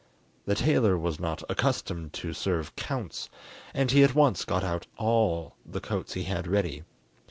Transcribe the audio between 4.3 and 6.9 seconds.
got out all the coats he had ready.